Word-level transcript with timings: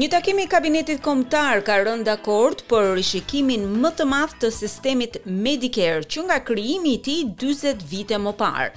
Një 0.00 0.06
takimi 0.08 0.46
i 0.46 0.48
Kabinetit 0.48 1.02
Kombëtar 1.04 1.60
ka 1.66 1.74
rënë 1.84 2.06
dakord 2.06 2.62
për 2.70 2.86
rishikimin 2.96 3.66
më 3.82 3.88
të 3.98 4.04
madh 4.08 4.30
të 4.40 4.48
sistemit 4.56 5.18
Medicare 5.44 6.06
që 6.14 6.22
nga 6.28 6.38
krijimi 6.48 6.94
i 6.96 7.00
tij 7.04 7.26
40 7.42 7.82
vite 7.90 8.16
më 8.24 8.32
parë. 8.38 8.70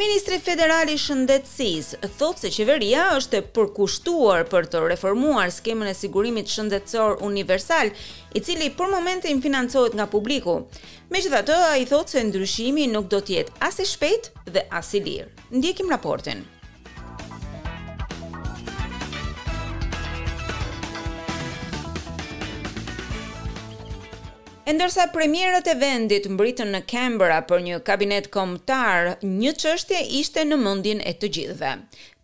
Ministri 0.00 0.38
Federal 0.46 0.88
i 0.88 0.96
Shëndetësisë 1.02 2.08
thotë 2.20 2.44
se 2.46 2.52
qeveria 2.56 3.02
është 3.18 3.42
e 3.42 3.42
përkushtuar 3.58 4.46
për 4.54 4.70
të 4.72 4.80
reformuar 4.94 5.52
skemën 5.52 5.92
e 5.92 5.96
sigurimit 5.98 6.48
shëndetësor 6.54 7.20
universal, 7.28 7.92
i 8.32 8.40
cili 8.40 8.72
për 8.78 8.92
momentin 8.96 9.44
financohet 9.44 9.98
nga 9.98 10.08
publiku. 10.14 10.56
Megjithatë, 11.12 11.60
ai 11.74 11.84
thotë 11.92 12.16
se 12.16 12.24
ndryshimi 12.30 12.88
nuk 12.96 13.12
do 13.12 13.20
të 13.20 13.36
jetë 13.42 13.60
as 13.68 13.76
i 13.84 13.88
shpejtë 13.92 14.50
dhe 14.56 14.64
as 14.80 14.96
i 14.96 15.04
lirë. 15.04 15.28
Ndjekim 15.58 15.92
raportin. 15.92 16.46
Endërsa 24.70 25.04
premierët 25.10 25.66
e 25.66 25.72
vendit 25.78 26.28
mbritën 26.30 26.68
në 26.72 26.80
Kembera 26.90 27.38
për 27.50 27.62
një 27.64 27.78
kabinet 27.88 28.28
komtar, 28.36 29.08
një 29.40 29.52
qështje 29.62 30.02
ishte 30.20 30.44
në 30.46 30.58
mundin 30.60 31.00
e 31.02 31.12
të 31.22 31.30
gjithve. 31.36 31.70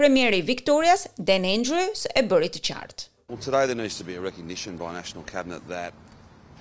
Premieri 0.00 0.42
Viktorias, 0.50 1.06
Den 1.30 1.46
Andrews, 1.52 2.04
e 2.12 2.24
bërit 2.32 2.58
të 2.58 2.62
qartë. 2.68 3.08
Well, 3.30 3.40
today 3.48 3.64
there 3.66 3.74
needs 3.82 3.96
to 3.96 4.04
be 4.10 4.18
a 4.20 4.20
recognition 4.26 4.76
by 4.76 4.92
national 4.98 5.24
cabinet 5.32 5.64
that 5.72 5.94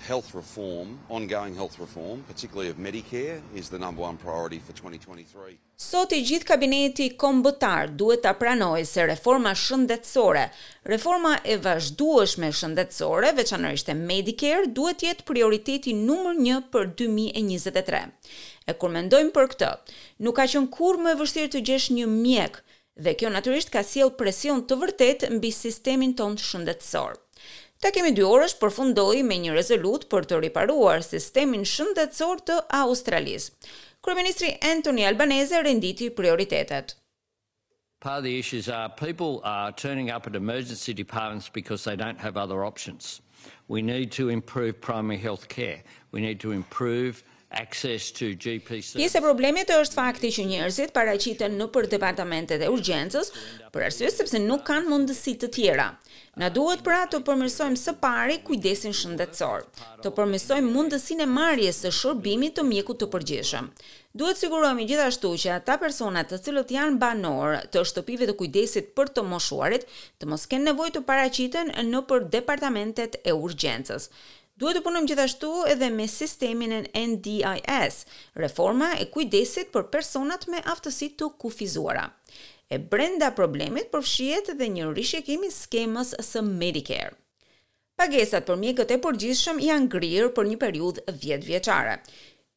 Health 0.07 0.35
reform, 0.35 0.99
ongoing 1.09 1.55
health 1.55 1.79
reform, 1.79 2.23
particularly 2.27 2.69
of 2.69 2.77
Medicare 2.77 3.41
is 3.55 3.69
the 3.69 3.79
number 3.79 4.03
one 4.03 4.17
priority 4.17 4.59
for 4.59 4.71
2023. 4.73 5.57
Sot 5.75 6.11
i 6.13 6.21
gjithë 6.21 6.45
kabineti 6.45 7.07
kombëtar 7.17 7.89
duhet 7.97 8.21
ta 8.21 8.35
pranojë 8.37 8.85
se 8.85 9.05
reforma 9.09 9.55
shëndetësore, 9.57 10.43
reforma 10.91 11.33
e 11.41 11.57
vazhdueshme 11.57 12.51
shëndetësore, 12.53 13.33
veçanërisht 13.39 13.89
e 13.89 13.97
Medicare, 13.97 14.67
duhet 14.69 15.01
të 15.01 15.09
jetë 15.09 15.25
prioriteti 15.31 15.95
numër 15.97 16.37
1 16.53 16.61
për 16.71 16.91
2023. 17.01 18.05
E 18.69 18.77
kur 18.77 18.93
mendojmë 18.93 19.33
për 19.39 19.49
këtë, 19.55 19.73
nuk 20.21 20.37
ka 20.37 20.45
qënë 20.53 20.69
kur 20.77 21.01
më 21.01 21.15
e 21.15 21.19
vështirë 21.23 21.53
të 21.57 21.65
gjesh 21.71 21.89
një 21.97 22.07
mjek 22.13 22.61
dhe 23.01 23.17
kjo 23.17 23.33
natyrisht 23.33 23.73
ka 23.73 23.81
sjell 23.83 24.13
presion 24.21 24.61
të 24.69 24.77
vërtet 24.85 25.29
mbi 25.33 25.49
sistemin 25.55 26.13
tonë 26.13 26.43
shëndetësor. 26.45 27.17
Ta 27.85 27.91
kemi 27.93 28.09
dy 28.17 28.23
orësh 28.25 28.55
përfundoi 28.61 29.19
me 29.29 29.35
një 29.41 29.51
rezolut 29.55 30.05
për 30.11 30.25
të 30.29 30.37
riparuar 30.45 31.03
sistemin 31.05 31.61
shëndetësor 31.71 32.39
të 32.49 32.55
Australisë. 32.77 33.51
Kryeministri 34.01 34.47
Anthony 34.69 35.03
Albanese 35.05 35.59
renditi 35.67 36.07
prioritetet. 36.19 36.95
Pa 38.01 38.15
the 38.25 38.31
issues 38.39 38.69
are 38.77 38.89
people 39.01 39.37
are 39.51 39.69
turning 39.83 40.09
up 40.15 40.25
at 40.31 40.39
emergency 40.41 40.95
departments 41.01 41.47
because 41.59 41.83
they 41.85 41.95
don't 42.01 42.25
have 42.27 42.41
other 42.45 42.63
options. 42.71 43.11
We 43.67 43.83
need 43.91 44.09
to 44.17 44.29
improve 44.37 44.81
primary 44.87 45.21
health 45.27 45.45
care. 45.53 45.77
We 46.09 46.25
need 46.25 46.39
to 46.47 46.53
improve 46.57 47.21
access 47.55 48.11
to 48.11 48.25
GP 48.35 48.81
është 49.75 49.95
fakti 49.95 50.31
që 50.35 50.45
njerëzit 50.49 50.91
paraqiten 50.95 51.55
në 51.57 51.67
për 51.75 51.87
departamentet 51.95 52.61
e 52.65 52.69
urgjencës 52.73 53.29
për 53.73 53.85
arsye 53.87 54.09
sepse 54.11 54.39
nuk 54.43 54.63
kanë 54.67 54.89
mundësi 54.91 55.35
të 55.39 55.49
tjera. 55.55 55.87
Na 56.35 56.49
duhet 56.51 56.81
pra 56.83 57.03
të 57.07 57.21
përmirësojmë 57.27 57.79
së 57.79 57.93
pari 58.03 58.39
kujdesin 58.45 58.93
shëndetësor, 58.95 59.63
të 60.03 60.11
përmirësojmë 60.17 60.71
mundësinë 60.75 61.23
e 61.23 61.31
marrjes 61.31 61.79
së 61.85 61.91
shërbimit 61.99 62.57
të 62.57 62.65
mjekut 62.67 62.99
të 63.01 63.09
përgjithshëm. 63.15 63.69
Duhet 64.15 64.39
sigurohemi 64.39 64.85
gjithashtu 64.87 65.31
që 65.43 65.55
ata 65.57 65.75
persona 65.79 66.23
të 66.27 66.39
cilët 66.43 66.71
janë 66.75 66.99
banor 67.01 67.59
të 67.71 67.83
shtëpive 67.91 68.29
të 68.29 68.35
kujdesit 68.39 68.93
për 68.95 69.11
të 69.15 69.25
moshuarit, 69.31 69.87
të 70.19 70.29
mos 70.31 70.45
kenë 70.51 70.75
të 70.97 71.03
paraqiten 71.11 71.73
në 71.91 72.03
për 72.11 72.27
departamentet 72.37 73.21
e 73.23 73.35
urgjencës. 73.35 74.11
Duhet 74.55 74.77
të 74.79 74.85
punojmë 74.85 75.09
gjithashtu 75.11 75.49
edhe 75.67 75.87
me 75.91 76.05
sistemin 76.07 76.71
e 76.77 76.83
NDIS, 77.09 77.97
reforma 78.41 78.93
e 79.03 79.07
kujdesit 79.11 79.73
për 79.75 79.89
personat 79.91 80.45
me 80.51 80.61
aftësi 80.73 81.09
të 81.19 81.27
kufizuara. 81.43 82.05
E 82.71 82.79
brenda 82.93 83.33
problemit 83.35 83.89
përfshihet 83.91 84.53
edhe 84.55 84.69
një 84.77 84.93
rishikim 84.95 85.43
i 85.43 85.51
skemës 85.55 86.13
së 86.29 86.45
Medicare. 86.47 87.11
Pagesat 87.99 88.47
për 88.47 88.59
mjekët 88.63 88.95
e 88.95 88.99
përgjithshëm 89.03 89.59
janë 89.65 89.89
ngrirë 89.89 90.31
për 90.39 90.49
një 90.53 90.61
periudhë 90.63 91.17
10 91.19 91.45
vjeçare. 91.51 91.99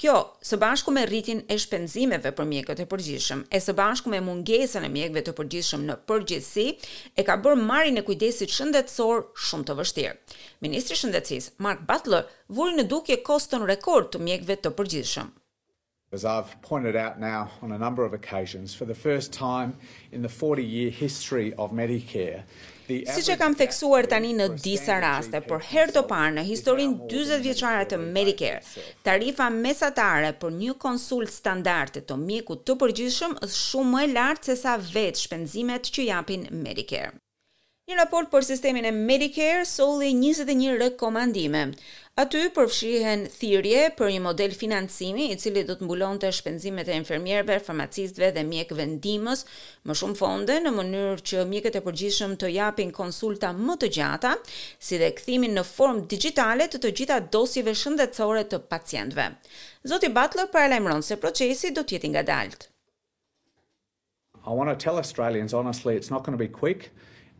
Kjo, 0.03 0.15
së 0.47 0.57
bashku 0.63 0.93
me 0.95 1.03
rritin 1.11 1.41
e 1.53 1.57
shpenzimeve 1.59 2.31
për 2.41 2.47
mjekët 2.51 2.83
e 2.85 2.85
përgjithshëm, 2.93 3.41
e 3.57 3.61
së 3.65 3.73
bashku 3.81 4.13
me 4.13 4.21
mungesën 4.23 4.87
e 4.87 4.91
mjekëve 4.97 5.25
të 5.27 5.35
përgjithshëm 5.41 5.83
në 5.89 5.97
përgjithësi, 6.11 6.67
e 7.19 7.25
ka 7.27 7.35
bërë 7.47 7.65
marin 7.71 7.99
e 7.99 8.05
kujdesit 8.07 8.55
shëndetësor 8.57 9.25
shumë 9.49 9.67
të 9.73 9.77
vështirë. 9.81 10.15
Ministri 10.63 10.95
i 10.95 11.01
Shëndetësisë, 11.03 11.57
Mark 11.67 11.83
Butler, 11.91 12.31
vuri 12.61 12.79
në 12.79 12.87
dukje 12.95 13.19
koston 13.27 13.67
rekord 13.73 14.13
të 14.15 14.23
mjekëve 14.23 14.61
të 14.63 14.75
përgjithshëm. 14.79 15.35
As 16.11 16.25
I've 16.25 16.59
pointed 16.63 16.97
out 16.97 17.21
now 17.21 17.51
on 17.61 17.71
a 17.73 17.77
number 17.79 18.03
of 18.03 18.15
occasions 18.15 18.73
for 18.75 18.87
the 18.87 18.95
first 18.95 19.31
time 19.31 19.77
in 20.11 20.23
the 20.23 20.29
40 20.29 20.65
year 20.65 20.91
history 20.91 21.53
of 21.59 21.71
Medicare 21.73 22.43
Si 22.89 23.05
që 23.29 23.35
kam 23.37 23.53
theksuar 23.53 24.07
tani 24.09 24.31
në 24.33 24.47
disa 24.65 24.95
raste, 25.05 25.43
por 25.45 25.61
her 25.75 25.91
të 25.93 26.07
parë 26.09 26.31
në 26.39 26.45
historin 26.49 26.95
20 27.11 27.43
vjeqare 27.45 27.83
të 27.91 27.99
Medicare, 28.05 28.63
tarifa 29.05 29.51
mesatare 29.59 30.31
për 30.41 30.55
një 30.63 30.79
konsult 30.87 31.29
standart 31.35 32.01
të 32.09 32.17
miku 32.25 32.57
të 32.65 32.79
përgjyshëm 32.87 33.37
është 33.45 33.61
shumë 33.67 34.05
e 34.07 34.11
lartë 34.17 34.49
se 34.49 34.57
sa 34.65 34.79
vetë 34.95 35.27
shpenzimet 35.27 35.93
që 35.99 36.09
japin 36.15 36.49
Medicare. 36.65 37.13
Një 37.89 37.97
raport 37.97 38.29
për 38.29 38.45
sistemin 38.45 38.85
e 38.85 38.91
Medicare 38.93 39.63
solli 39.65 40.11
21 40.13 40.75
rekomandime. 40.77 41.61
Aty 42.21 42.43
përfshihen 42.53 43.23
thirrje 43.33 43.87
për 43.97 44.11
një 44.13 44.19
model 44.27 44.53
financimi 44.61 45.31
i 45.33 45.39
cili 45.41 45.63
do 45.65 45.73
të 45.79 45.87
mbulonte 45.89 46.29
shpenzimet 46.37 46.91
e 46.93 46.99
infermierëve, 47.01 47.57
farmacistëve 47.65 48.29
dhe 48.37 48.45
mjekëve 48.51 48.83
vendimës 48.83 49.47
më 49.89 49.97
shumë 50.03 50.19
fonde 50.21 50.59
në 50.67 50.75
mënyrë 50.77 51.17
që 51.31 51.47
mjekët 51.55 51.81
e 51.81 51.85
përgjithshëm 51.89 52.37
të 52.43 52.53
japin 52.59 52.93
konsulta 52.99 53.55
më 53.57 53.79
të 53.87 53.91
gjata, 53.97 54.35
si 54.77 55.01
dhe 55.01 55.09
kthimin 55.23 55.57
në 55.57 55.65
formë 55.73 56.05
digjitale 56.13 56.69
të 56.69 56.83
të 56.85 56.93
gjitha 57.01 57.23
dosjeve 57.39 57.73
shëndetësore 57.85 58.45
të 58.53 58.61
pacientëve. 58.75 59.31
Zoti 59.89 60.13
Butler 60.21 60.53
para 60.53 60.69
lajmëron 60.75 61.01
se 61.09 61.17
procesi 61.25 61.73
do 61.73 61.87
të 61.89 61.97
jetë 62.03 62.13
ngadalt. 62.19 62.69
I 64.45 64.53
want 64.53 64.69
to 64.69 64.77
tell 64.77 64.99
Australians 65.01 65.57
honestly 65.63 65.97
it's 65.97 66.13
not 66.17 66.21
going 66.29 66.37
to 66.37 66.45
be 66.49 66.53
quick 66.63 66.91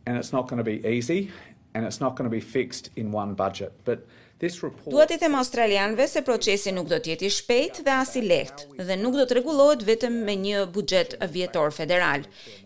and 0.05 0.17
it's 0.17 0.31
not 0.33 0.47
going 0.47 0.57
to 0.57 0.63
be 0.63 0.85
easy 0.87 1.31
and 1.73 1.85
it's 1.85 1.99
not 2.01 2.15
going 2.15 2.29
to 2.29 2.35
be 2.35 2.39
fixed 2.41 2.89
in 2.95 3.11
one 3.11 3.33
budget 3.33 3.71
but 3.85 3.99
this 4.39 4.63
report 4.63 4.91
Duhet 4.95 5.11
i 5.15 5.17
them 5.17 5.35
australianëve 5.35 6.05
se 6.07 6.21
procesi 6.25 6.71
nuk 6.75 6.87
do 6.91 6.97
të 6.99 7.13
jetë 7.13 7.27
i 7.27 7.31
shpejtë 7.39 7.83
dhe 7.87 7.97
as 8.05 8.13
i 8.19 8.23
lehtë 8.23 8.85
dhe 8.89 8.97
nuk 9.03 9.17
do 9.19 9.25
të 9.27 9.37
rregullohet 9.39 9.83
vetëm 9.89 10.19
me 10.27 10.35
një 10.39 10.63
buxhet 10.75 11.17
vjetor 11.35 11.73
federal. 11.75 12.23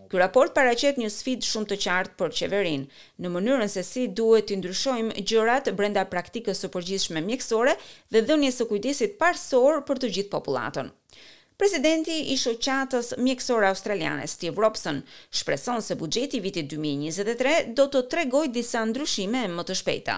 Ky 0.08 0.20
raport 0.20 0.54
paraqet 0.54 1.00
një 1.02 1.10
sfidë 1.10 1.48
shumë 1.50 1.70
të 1.72 1.78
qartë 1.84 2.14
për 2.20 2.34
qeverinë 2.38 3.26
në 3.26 3.32
mënyrën 3.36 3.70
se 3.74 3.82
si 3.88 4.06
duhet 4.20 4.46
të 4.52 4.60
ndryshojmë 4.62 5.22
gjërat 5.32 5.72
brenda 5.78 6.04
praktikës 6.14 6.62
së 6.64 6.70
përgjithshme 6.76 7.24
mjekësore 7.26 7.74
dhe 8.14 8.24
dhënies 8.30 8.60
së 8.62 8.68
kujdesit 8.70 9.16
parsor 9.20 9.82
për 9.90 10.04
të 10.04 10.12
gjithë 10.16 10.34
popullatën. 10.36 10.92
Presidenti 11.54 12.14
i 12.34 12.34
shoqatës 12.36 13.12
mjekësore 13.22 13.68
australiane 13.70 14.24
Steve 14.26 14.58
Robson 14.62 14.96
shpreson 15.40 15.82
se 15.86 15.94
buxheti 16.00 16.40
i 16.40 16.42
vitit 16.42 16.66
2023 16.72 17.68
do 17.78 17.84
të 17.94 18.00
tregojë 18.14 18.50
disa 18.56 18.82
ndryshime 18.90 19.44
më 19.54 19.64
të 19.68 19.76
shpejta. 19.80 20.16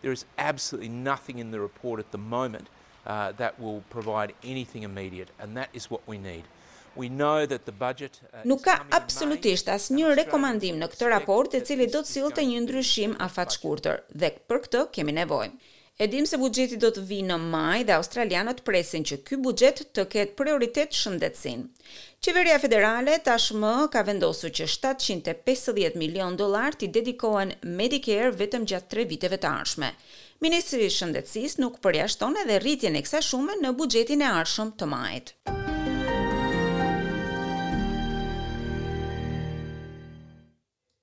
There 0.00 0.14
is 0.16 0.24
absolutely 0.38 0.88
nothing 0.88 1.42
in 1.44 1.50
the 1.56 1.60
report 1.64 2.00
at 2.00 2.08
the 2.16 2.22
moment 2.36 2.72
uh 3.00 3.20
that 3.40 3.58
will 3.64 3.82
provide 3.96 4.32
anything 4.54 4.84
immediate 4.88 5.32
and 5.38 5.56
that 5.62 5.76
is 5.80 5.90
what 5.92 6.08
we 6.12 6.16
need. 6.22 6.48
We 6.96 7.08
know 7.20 7.44
that 7.50 7.68
the 7.70 7.74
budget 7.84 8.16
uh, 8.32 8.40
Nuk 8.48 8.62
ka 8.64 8.78
absolutisht 9.00 9.68
asnjë 9.76 10.14
rekomandim 10.22 10.80
në 10.80 10.88
këtë 10.94 11.12
raport 11.12 11.58
i 11.58 11.60
cili 11.68 11.90
do 11.96 12.00
të 12.06 12.12
sillte 12.14 12.46
një 12.48 12.64
ndryshim 12.64 13.18
afatshkurtër 13.28 14.02
dhe 14.24 14.32
për 14.50 14.64
këtë 14.68 14.86
kemi 14.96 15.16
nevojë. 15.20 15.50
E 16.00 16.06
dim 16.08 16.24
se 16.26 16.38
buxheti 16.40 16.78
do 16.80 16.88
të 16.96 17.02
vijë 17.10 17.24
në 17.28 17.36
maj 17.52 17.82
dhe 17.84 17.92
australianët 17.98 18.62
presin 18.64 19.02
që 19.10 19.18
ky 19.28 19.36
buxhet 19.44 19.82
të 19.92 20.04
ketë 20.14 20.34
prioritet 20.38 20.96
shëndetësin. 20.96 21.66
Qeveria 22.24 22.56
federale 22.62 23.18
tashmë 23.26 23.74
ka 23.92 24.04
vendosur 24.08 24.54
që 24.62 24.70
750 24.78 26.00
milion 26.04 26.40
dollar 26.40 26.72
të 26.80 26.88
dedikohen 26.96 27.52
Medicare 27.82 28.32
vetëm 28.40 28.64
gjatë 28.72 28.94
3 28.96 29.06
viteve 29.12 29.42
të 29.44 29.52
ardhshme. 29.52 29.92
Ministri 30.46 30.86
i 30.88 30.92
Shëndetësisë 30.96 31.60
nuk 31.66 31.76
përjashton 31.84 32.40
edhe 32.46 32.62
rritjen 32.64 32.96
e 32.96 33.04
kësaj 33.04 33.26
shume 33.32 33.60
në 33.60 33.76
buxhetin 33.82 34.24
e 34.24 34.32
ardhshëm 34.40 34.74
të 34.80 34.90
majit. 34.96 35.36